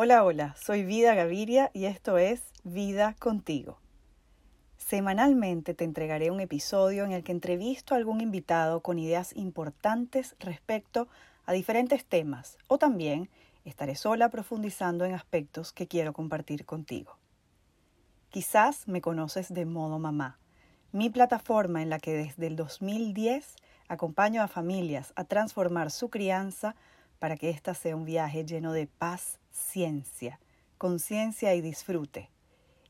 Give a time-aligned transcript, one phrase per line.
[0.00, 3.80] Hola, hola, soy Vida Gaviria y esto es Vida contigo.
[4.88, 10.34] Semanalmente te entregaré un episodio en el que entrevisto a algún invitado con ideas importantes
[10.38, 11.08] respecto
[11.44, 13.28] a diferentes temas o también
[13.66, 17.18] estaré sola profundizando en aspectos que quiero compartir contigo.
[18.30, 20.38] Quizás me conoces de modo mamá,
[20.90, 23.56] mi plataforma en la que desde el 2010
[23.88, 26.76] acompaño a familias a transformar su crianza
[27.18, 30.40] para que ésta sea un viaje lleno de paz, ciencia,
[30.78, 32.30] conciencia y disfrute.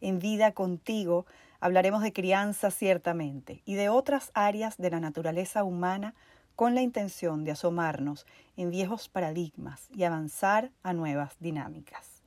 [0.00, 1.26] En vida contigo
[1.60, 6.14] hablaremos de crianza ciertamente y de otras áreas de la naturaleza humana
[6.56, 8.26] con la intención de asomarnos
[8.56, 12.22] en viejos paradigmas y avanzar a nuevas dinámicas.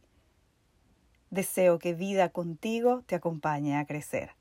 [1.29, 4.31] Deseo que vida contigo te acompañe a crecer.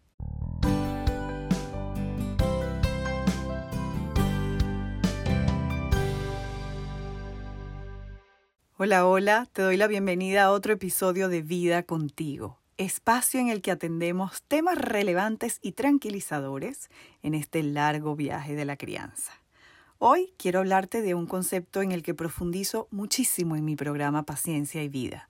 [8.83, 13.61] Hola, hola, te doy la bienvenida a otro episodio de Vida contigo, espacio en el
[13.61, 16.89] que atendemos temas relevantes y tranquilizadores
[17.23, 19.33] en este largo viaje de la crianza.
[19.99, 24.83] Hoy quiero hablarte de un concepto en el que profundizo muchísimo en mi programa Paciencia
[24.83, 25.29] y Vida.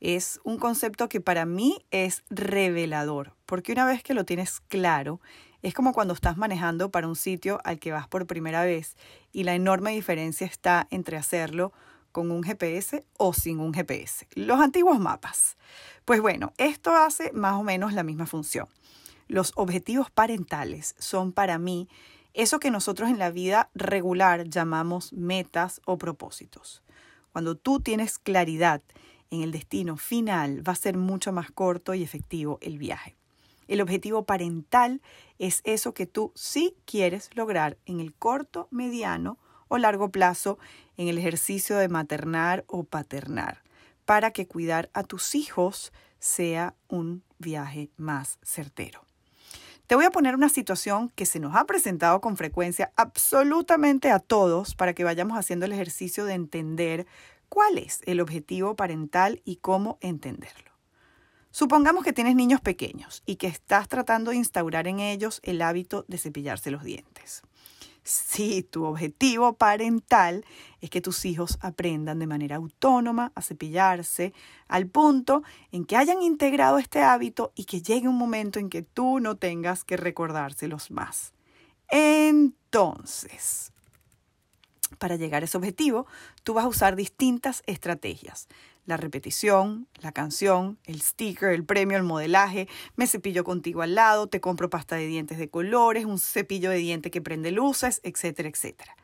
[0.00, 5.20] Es un concepto que para mí es revelador, porque una vez que lo tienes claro,
[5.62, 8.96] es como cuando estás manejando para un sitio al que vas por primera vez
[9.32, 11.72] y la enorme diferencia está entre hacerlo
[12.12, 15.56] con un GPS o sin un GPS, los antiguos mapas.
[16.04, 18.66] Pues bueno, esto hace más o menos la misma función.
[19.26, 21.88] Los objetivos parentales son para mí
[22.34, 26.82] eso que nosotros en la vida regular llamamos metas o propósitos.
[27.32, 28.82] Cuando tú tienes claridad
[29.30, 33.16] en el destino final, va a ser mucho más corto y efectivo el viaje.
[33.66, 35.02] El objetivo parental
[35.38, 40.58] es eso que tú sí quieres lograr en el corto, mediano o largo plazo
[40.96, 43.62] en el ejercicio de maternar o paternar,
[44.04, 49.04] para que cuidar a tus hijos sea un viaje más certero.
[49.86, 54.18] Te voy a poner una situación que se nos ha presentado con frecuencia absolutamente a
[54.18, 57.06] todos para que vayamos haciendo el ejercicio de entender
[57.48, 60.72] cuál es el objetivo parental y cómo entenderlo.
[61.50, 66.04] Supongamos que tienes niños pequeños y que estás tratando de instaurar en ellos el hábito
[66.06, 67.42] de cepillarse los dientes.
[68.04, 70.44] Si tu objetivo parental
[70.80, 74.32] es que tus hijos aprendan de manera autónoma a cepillarse
[74.68, 75.42] al punto
[75.72, 79.36] en que hayan integrado este hábito y que llegue un momento en que tú no
[79.36, 81.32] tengas que recordárselos más.
[81.90, 83.72] Entonces,
[84.98, 86.06] para llegar a ese objetivo,
[86.44, 88.48] tú vas a usar distintas estrategias
[88.88, 94.28] la repetición, la canción, el sticker, el premio, el modelaje, me cepillo contigo al lado,
[94.28, 98.48] te compro pasta de dientes de colores, un cepillo de diente que prende luces, etcétera,
[98.48, 98.96] etcétera.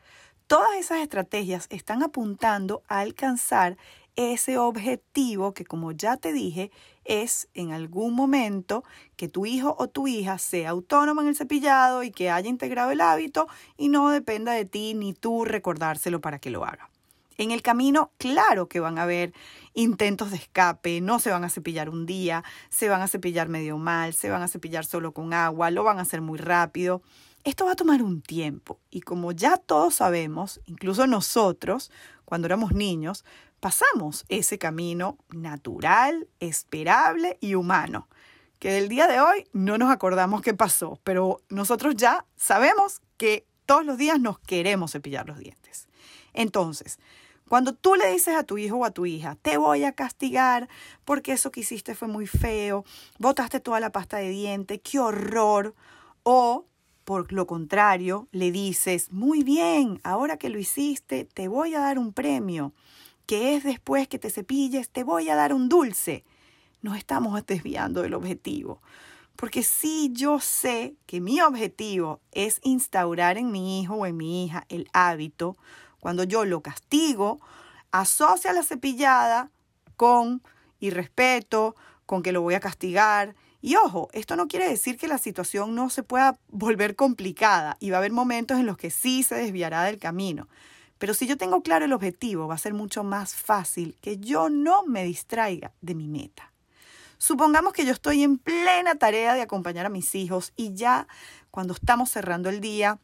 [0.47, 3.77] Todas esas estrategias están apuntando a alcanzar
[4.15, 6.71] ese objetivo que, como ya te dije,
[7.03, 8.83] es en algún momento
[9.17, 12.89] que tu hijo o tu hija sea autónomo en el cepillado y que haya integrado
[12.89, 13.47] el hábito
[13.77, 16.89] y no dependa de ti ni tú recordárselo para que lo haga.
[17.37, 19.33] En el camino, claro que van a haber
[19.73, 23.77] intentos de escape, no se van a cepillar un día, se van a cepillar medio
[23.77, 27.01] mal, se van a cepillar solo con agua, lo van a hacer muy rápido.
[27.43, 31.91] Esto va a tomar un tiempo y como ya todos sabemos, incluso nosotros,
[32.23, 33.25] cuando éramos niños,
[33.59, 38.07] pasamos ese camino natural, esperable y humano,
[38.59, 43.45] que del día de hoy no nos acordamos qué pasó, pero nosotros ya sabemos que
[43.65, 45.87] todos los días nos queremos cepillar los dientes.
[46.33, 46.99] Entonces,
[47.47, 50.67] cuando tú le dices a tu hijo o a tu hija, te voy a castigar
[51.03, 52.85] porque eso que hiciste fue muy feo,
[53.19, 55.75] botaste toda la pasta de diente, qué horror,
[56.23, 56.65] o
[57.03, 61.99] por lo contrario, le dices, muy bien, ahora que lo hiciste, te voy a dar
[61.99, 62.73] un premio,
[63.27, 66.23] que es después que te cepilles, te voy a dar un dulce.
[66.81, 68.81] Nos estamos desviando del objetivo.
[69.35, 74.45] Porque si yo sé que mi objetivo es instaurar en mi hijo o en mi
[74.45, 75.57] hija el hábito,
[76.05, 77.39] cuando yo lo castigo,
[77.89, 79.49] asocia la cepillada
[79.95, 80.43] con
[80.79, 81.75] irrespeto,
[82.05, 83.33] con que lo voy a castigar.
[83.59, 87.89] Y ojo, esto no quiere decir que la situación no se pueda volver complicada y
[87.89, 90.47] va a haber momentos en los que sí se desviará del camino.
[90.99, 94.51] Pero si yo tengo claro el objetivo, va a ser mucho más fácil que yo
[94.51, 96.53] no me distraiga de mi meta.
[97.17, 101.07] Supongamos que yo estoy en plena tarea de acompañar a mis hijos y ya
[101.49, 102.99] cuando estamos cerrando el día,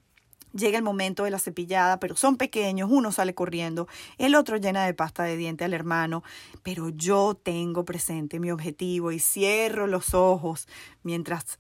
[0.54, 3.88] Llega el momento de la cepillada, pero son pequeños, uno sale corriendo,
[4.18, 6.24] el otro llena de pasta de diente al hermano,
[6.62, 10.68] pero yo tengo presente mi objetivo y cierro los ojos
[11.04, 11.58] mientras,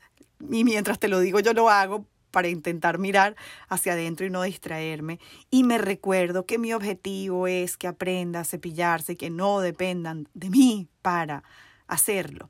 [0.49, 3.35] y mientras te lo digo yo lo hago para intentar mirar
[3.67, 5.19] hacia adentro y no distraerme.
[5.49, 10.49] Y me recuerdo que mi objetivo es que aprenda a cepillarse, que no dependan de
[10.49, 11.43] mí para
[11.87, 12.49] hacerlo.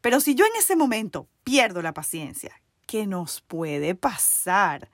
[0.00, 4.90] Pero si yo en ese momento pierdo la paciencia, ¿qué nos puede pasar?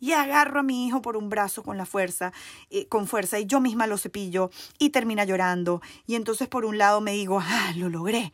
[0.00, 2.32] Y agarro a mi hijo por un brazo con la fuerza,
[2.70, 5.80] eh, con fuerza, y yo misma lo cepillo y termina llorando.
[6.06, 8.32] Y entonces por un lado me digo, ah, lo logré,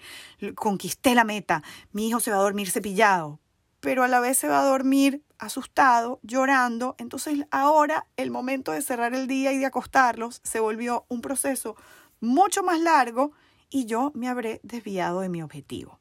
[0.54, 1.62] conquisté la meta,
[1.92, 3.40] mi hijo se va a dormir cepillado,
[3.80, 6.96] pero a la vez se va a dormir asustado, llorando.
[6.98, 11.76] Entonces ahora el momento de cerrar el día y de acostarlos se volvió un proceso
[12.20, 13.32] mucho más largo
[13.70, 15.98] y yo me habré desviado de mi objetivo.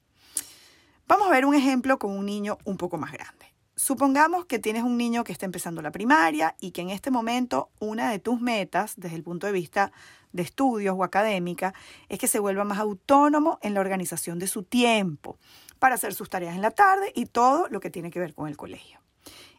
[1.07, 3.52] Vamos a ver un ejemplo con un niño un poco más grande.
[3.75, 7.71] Supongamos que tienes un niño que está empezando la primaria y que en este momento
[7.79, 9.91] una de tus metas, desde el punto de vista
[10.31, 11.73] de estudios o académica,
[12.07, 15.39] es que se vuelva más autónomo en la organización de su tiempo
[15.79, 18.47] para hacer sus tareas en la tarde y todo lo que tiene que ver con
[18.47, 18.99] el colegio.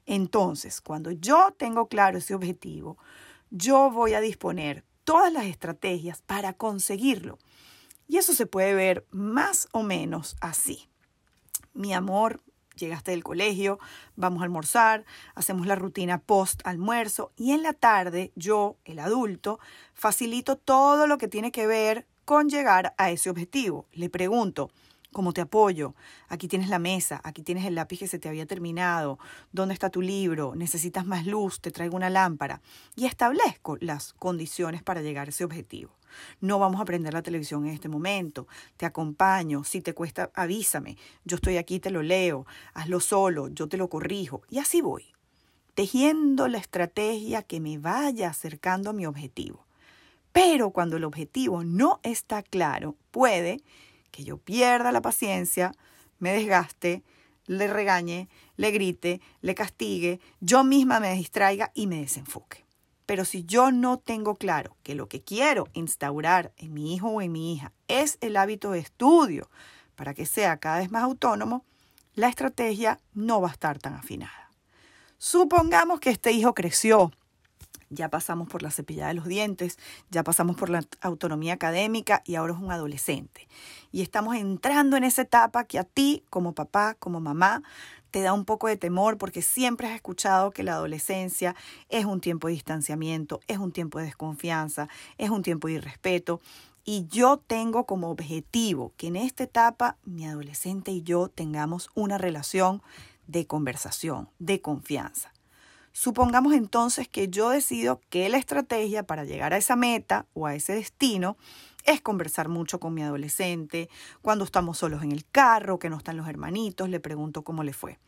[0.06, 2.96] Entonces, cuando yo tengo claro ese objetivo,
[3.50, 7.38] yo voy a disponer todas las estrategias para conseguirlo.
[8.06, 10.88] Y eso se puede ver más o menos así.
[11.72, 12.42] Mi amor,
[12.76, 13.78] llegaste del colegio,
[14.16, 15.04] vamos a almorzar,
[15.34, 19.58] hacemos la rutina post almuerzo y en la tarde yo, el adulto,
[19.92, 23.86] facilito todo lo que tiene que ver con llegar a ese objetivo.
[23.92, 24.70] Le pregunto,
[25.14, 25.94] ¿cómo te apoyo?
[26.28, 29.18] Aquí tienes la mesa, aquí tienes el lápiz que se te había terminado,
[29.52, 30.54] ¿dónde está tu libro?
[30.54, 31.60] ¿Necesitas más luz?
[31.62, 32.60] Te traigo una lámpara.
[32.96, 35.92] Y establezco las condiciones para llegar a ese objetivo.
[36.40, 38.46] No vamos a prender la televisión en este momento.
[38.76, 39.64] Te acompaño.
[39.64, 40.98] Si te cuesta, avísame.
[41.24, 42.46] Yo estoy aquí, te lo leo.
[42.74, 44.42] Hazlo solo, yo te lo corrijo.
[44.50, 45.06] Y así voy.
[45.74, 49.64] Tejiendo la estrategia que me vaya acercando a mi objetivo.
[50.32, 53.60] Pero cuando el objetivo no está claro, puede
[54.14, 55.72] que yo pierda la paciencia,
[56.20, 57.02] me desgaste,
[57.46, 62.64] le regañe, le grite, le castigue, yo misma me distraiga y me desenfoque.
[63.06, 67.22] Pero si yo no tengo claro que lo que quiero instaurar en mi hijo o
[67.22, 69.50] en mi hija es el hábito de estudio
[69.96, 71.64] para que sea cada vez más autónomo,
[72.14, 74.52] la estrategia no va a estar tan afinada.
[75.18, 77.10] Supongamos que este hijo creció,
[77.94, 79.78] ya pasamos por la cepillada de los dientes,
[80.10, 83.48] ya pasamos por la autonomía académica y ahora es un adolescente.
[83.92, 87.62] Y estamos entrando en esa etapa que a ti, como papá, como mamá,
[88.14, 91.56] te da un poco de temor porque siempre has escuchado que la adolescencia
[91.88, 94.88] es un tiempo de distanciamiento, es un tiempo de desconfianza,
[95.18, 96.40] es un tiempo de irrespeto.
[96.84, 102.16] Y yo tengo como objetivo que en esta etapa mi adolescente y yo tengamos una
[102.16, 102.82] relación
[103.26, 105.33] de conversación, de confianza.
[105.96, 110.56] Supongamos entonces que yo decido que la estrategia para llegar a esa meta o a
[110.56, 111.36] ese destino
[111.84, 113.88] es conversar mucho con mi adolescente,
[114.20, 117.72] cuando estamos solos en el carro, que no están los hermanitos, le pregunto cómo le
[117.72, 118.00] fue.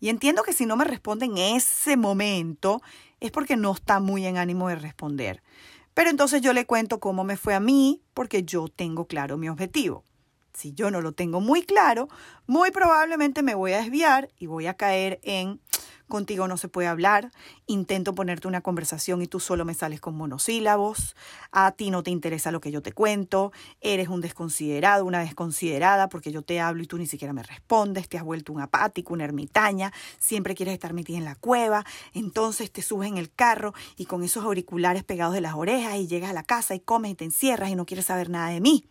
[0.00, 2.82] Y entiendo que si no me responde en ese momento
[3.20, 5.40] es porque no está muy en ánimo de responder.
[5.94, 9.48] Pero entonces yo le cuento cómo me fue a mí porque yo tengo claro mi
[9.48, 10.02] objetivo.
[10.54, 12.08] Si yo no lo tengo muy claro,
[12.48, 15.60] muy probablemente me voy a desviar y voy a caer en
[16.08, 17.30] contigo no se puede hablar,
[17.66, 21.14] intento ponerte una conversación y tú solo me sales con monosílabos,
[21.52, 26.08] a ti no te interesa lo que yo te cuento, eres un desconsiderado, una desconsiderada
[26.08, 29.14] porque yo te hablo y tú ni siquiera me respondes, te has vuelto un apático,
[29.14, 31.84] una ermitaña, siempre quieres estar metida en la cueva,
[32.14, 36.06] entonces te subes en el carro y con esos auriculares pegados de las orejas y
[36.06, 38.60] llegas a la casa y comes y te encierras y no quieres saber nada de
[38.60, 38.84] mí.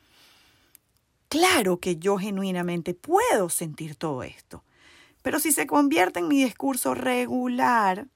[1.30, 4.64] Claro que yo genuinamente puedo sentir todo esto.
[5.28, 8.08] Pero si se convierte en mi discurso regular,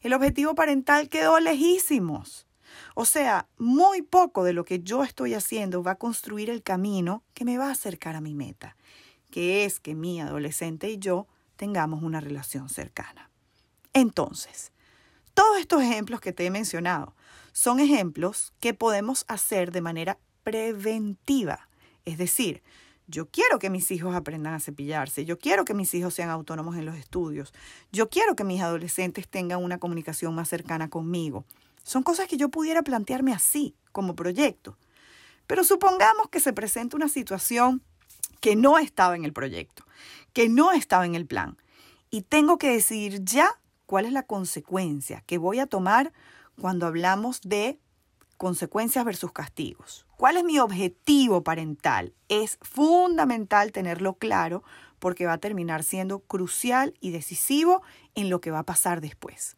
[0.00, 2.46] el objetivo parental quedó lejísimos.
[2.94, 7.22] O sea, muy poco de lo que yo estoy haciendo va a construir el camino
[7.34, 8.78] que me va a acercar a mi meta,
[9.30, 13.28] que es que mi adolescente y yo tengamos una relación cercana.
[13.92, 14.72] Entonces,
[15.34, 17.14] todos estos ejemplos que te he mencionado
[17.52, 21.68] son ejemplos que podemos hacer de manera preventiva,
[22.06, 22.62] es decir,
[23.06, 26.76] yo quiero que mis hijos aprendan a cepillarse, yo quiero que mis hijos sean autónomos
[26.76, 27.52] en los estudios,
[27.92, 31.44] yo quiero que mis adolescentes tengan una comunicación más cercana conmigo.
[31.82, 34.76] Son cosas que yo pudiera plantearme así, como proyecto.
[35.46, 37.82] Pero supongamos que se presenta una situación
[38.40, 39.84] que no estaba en el proyecto,
[40.32, 41.58] que no estaba en el plan,
[42.10, 46.12] y tengo que decidir ya cuál es la consecuencia que voy a tomar
[46.60, 47.78] cuando hablamos de
[48.36, 50.06] consecuencias versus castigos.
[50.16, 52.14] ¿Cuál es mi objetivo parental?
[52.28, 54.62] Es fundamental tenerlo claro
[54.98, 57.82] porque va a terminar siendo crucial y decisivo
[58.14, 59.56] en lo que va a pasar después.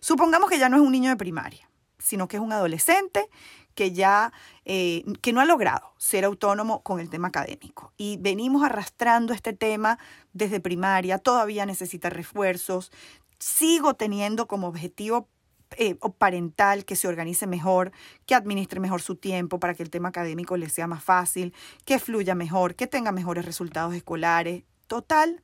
[0.00, 3.28] Supongamos que ya no es un niño de primaria, sino que es un adolescente
[3.74, 4.32] que ya
[4.64, 7.92] eh, que no ha logrado ser autónomo con el tema académico.
[7.96, 9.98] Y venimos arrastrando este tema
[10.32, 12.90] desde primaria, todavía necesita refuerzos.
[13.38, 15.28] Sigo teniendo como objetivo
[15.76, 17.92] eh, parental que se organice mejor,
[18.24, 21.52] que administre mejor su tiempo para que el tema académico le sea más fácil,
[21.84, 24.64] que fluya mejor, que tenga mejores resultados escolares.
[24.86, 25.42] Total,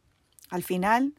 [0.51, 1.15] al final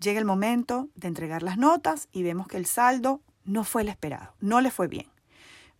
[0.00, 3.88] llega el momento de entregar las notas y vemos que el saldo no fue el
[3.88, 5.06] esperado, no le fue bien.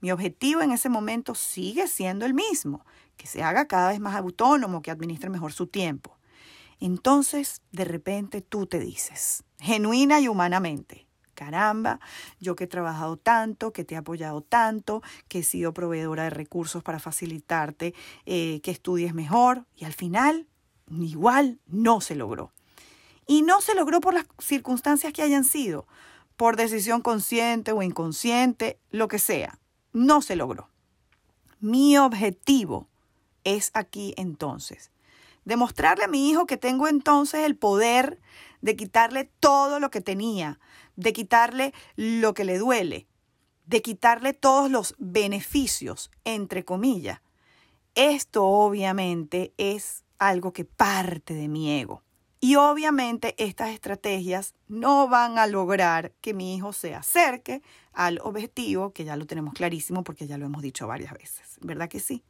[0.01, 2.85] Mi objetivo en ese momento sigue siendo el mismo,
[3.17, 6.17] que se haga cada vez más autónomo, que administre mejor su tiempo.
[6.79, 11.06] Entonces, de repente tú te dices, genuina y humanamente,
[11.37, 12.01] caramba,
[12.41, 16.31] yo que he trabajado tanto, que te he apoyado tanto, que he sido proveedora de
[16.31, 20.49] recursos para facilitarte eh, que estudies mejor, y al final,
[20.91, 22.51] igual no se logró.
[23.29, 25.87] Y no se logró por las circunstancias que hayan sido,
[26.37, 29.61] por decisión consciente o inconsciente, lo que sea
[29.93, 30.69] no se logró.
[31.61, 32.89] Mi objetivo
[33.45, 34.91] es aquí entonces
[35.47, 38.21] demostrarle a mi hijo que tengo entonces el poder
[38.61, 40.59] de quitarle todo lo que tenía,
[40.97, 43.07] de quitarle lo que le duele,
[43.65, 47.21] de quitarle todos los beneficios, entre comillas.
[47.95, 52.03] Esto obviamente es algo que parte de mi ego.
[52.41, 57.63] Y obviamente estas estrategias no van a lograr que mi hijo se acerque
[57.93, 61.89] al objetivo, que ya lo tenemos clarísimo porque ya lo hemos dicho varias veces, ¿verdad
[61.89, 62.25] que sí?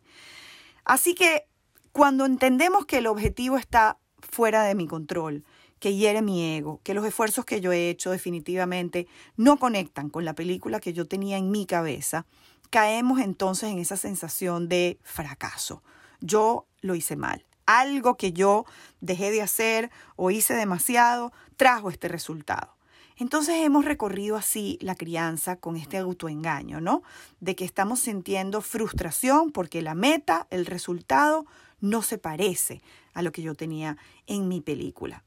[0.84, 1.48] Así que
[1.96, 5.44] cuando entendemos que el objetivo está fuera de mi control,
[5.78, 9.06] que hiere mi ego, que los esfuerzos que yo he hecho definitivamente
[9.38, 12.26] no conectan con la película que yo tenía en mi cabeza,
[12.68, 15.82] caemos entonces en esa sensación de fracaso.
[16.20, 18.64] Yo lo hice mal algo que yo
[19.00, 22.76] dejé de hacer o hice demasiado trajo este resultado.
[23.16, 27.02] Entonces hemos recorrido así la crianza con este autoengaño, ¿no?
[27.40, 31.46] De que estamos sintiendo frustración porque la meta, el resultado,
[31.90, 32.82] no se parece
[33.14, 35.24] a lo que yo tenía en mi película.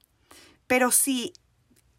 [0.68, 1.34] Pero si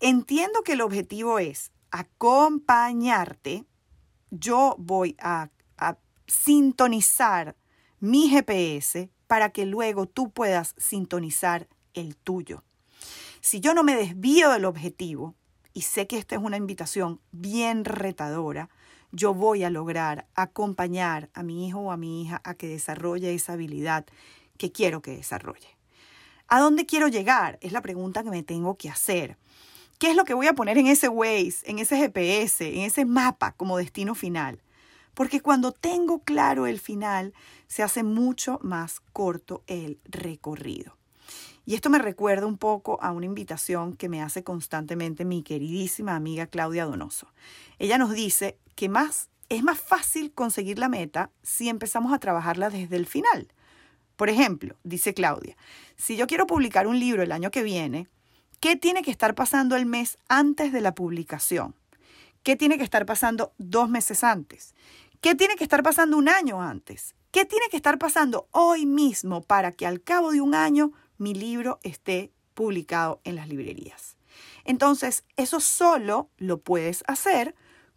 [0.00, 3.64] entiendo que el objetivo es acompañarte,
[4.30, 5.50] yo voy a,
[6.26, 7.56] sintonizar
[7.98, 12.62] mi GPS para que luego tú puedas sintonizar el tuyo.
[13.40, 15.34] Si yo no me desvío del objetivo,
[15.72, 18.70] y sé que esta es una invitación bien retadora,
[19.10, 23.34] yo voy a lograr acompañar a mi hijo o a mi hija a que desarrolle
[23.34, 24.06] esa habilidad
[24.60, 25.78] que quiero que desarrolle.
[26.46, 27.58] ¿A dónde quiero llegar?
[27.62, 29.38] Es la pregunta que me tengo que hacer.
[29.98, 33.06] ¿Qué es lo que voy a poner en ese Waze, en ese GPS, en ese
[33.06, 34.60] mapa como destino final?
[35.14, 37.32] Porque cuando tengo claro el final,
[37.68, 40.98] se hace mucho más corto el recorrido.
[41.64, 46.16] Y esto me recuerda un poco a una invitación que me hace constantemente mi queridísima
[46.16, 47.32] amiga Claudia Donoso.
[47.78, 52.68] Ella nos dice que más es más fácil conseguir la meta si empezamos a trabajarla
[52.68, 53.48] desde el final.
[54.20, 55.56] Por ejemplo, dice Claudia,
[55.96, 58.06] si yo quiero publicar un libro el año que viene,
[58.60, 61.74] ¿qué tiene que estar pasando el mes antes de la publicación?
[62.42, 64.74] ¿Qué tiene que estar pasando dos meses antes?
[65.22, 67.14] ¿Qué tiene que estar pasando un año antes?
[67.30, 71.32] ¿Qué tiene que estar pasando hoy mismo para que al cabo de un año mi
[71.32, 74.18] libro esté publicado en las librerías?
[74.66, 77.54] Entonces, eso solo lo puedes hacer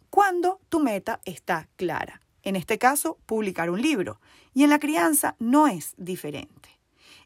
[0.08, 2.23] cuando tu meta está clara.
[2.44, 4.20] En este caso, publicar un libro.
[4.52, 6.68] Y en la crianza no es diferente.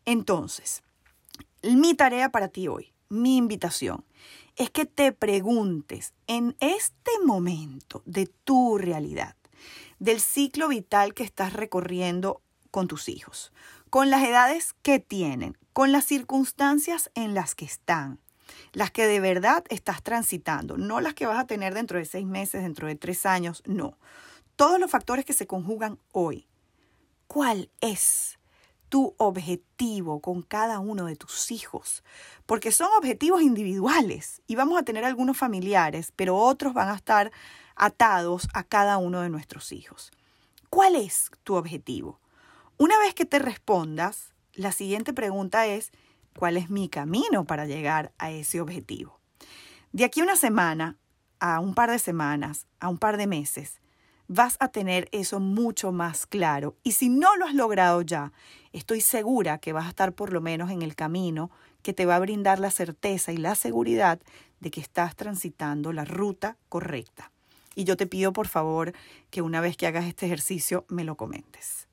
[0.04, 0.82] Entonces,
[1.62, 4.04] mi tarea para ti hoy, mi invitación,
[4.56, 9.36] es que te preguntes en este momento de tu realidad,
[9.98, 13.52] del ciclo vital que estás recorriendo con tus hijos,
[13.90, 18.20] con las edades que tienen, con las circunstancias en las que están,
[18.72, 22.26] las que de verdad estás transitando, no las que vas a tener dentro de seis
[22.26, 23.96] meses, dentro de tres años, no.
[24.58, 26.48] Todos los factores que se conjugan hoy.
[27.28, 28.40] ¿Cuál es
[28.88, 32.02] tu objetivo con cada uno de tus hijos,
[32.44, 37.30] porque son objetivos individuales y vamos a tener algunos familiares, pero otros van a estar
[37.76, 40.10] atados a cada uno de nuestros hijos.
[40.70, 42.18] ¿Cuál es tu objetivo?
[42.78, 45.92] Una vez que te respondas, la siguiente pregunta es,
[46.36, 49.20] ¿cuál es mi camino para llegar a ese objetivo?
[49.92, 50.96] De aquí a una semana,
[51.38, 53.78] a un par de semanas, a un par de meses,
[54.28, 56.76] vas a tener eso mucho más claro.
[56.84, 58.32] Y si no lo has logrado ya,
[58.72, 61.50] estoy segura que vas a estar por lo menos en el camino
[61.82, 64.20] que te va a brindar la certeza y la seguridad
[64.60, 67.32] de que estás transitando la ruta correcta.
[67.74, 68.92] Y yo te pido por favor
[69.30, 71.88] que una vez que hagas este ejercicio me lo comentes.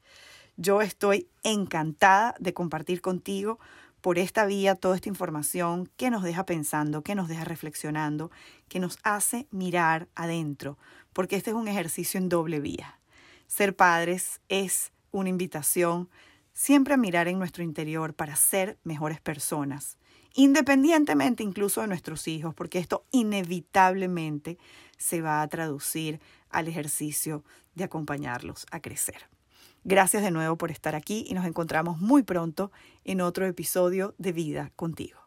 [0.57, 3.59] Yo estoy encantada de compartir contigo
[4.05, 8.29] por esta vía toda esta información que nos deja pensando, que nos deja reflexionando,
[8.67, 10.77] que nos hace mirar adentro,
[11.11, 12.99] porque este es un ejercicio en doble vía.
[13.47, 16.07] Ser padres es una invitación
[16.53, 19.97] siempre a mirar en nuestro interior para ser mejores personas,
[20.35, 24.59] independientemente incluso de nuestros hijos, porque esto inevitablemente
[24.99, 26.19] se va a traducir
[26.51, 27.43] al ejercicio
[27.73, 29.27] de acompañarlos a crecer.
[29.87, 32.71] Gracias de nuevo por estar aquí y nos encontramos muy pronto
[33.03, 35.19] en otro episodio de Vida contigo.